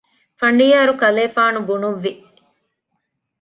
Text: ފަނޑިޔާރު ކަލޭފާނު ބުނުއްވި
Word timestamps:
ފަނޑިޔާރު 0.39 0.93
ކަލޭފާނު 1.01 1.59
ބުނުއްވި 1.67 2.11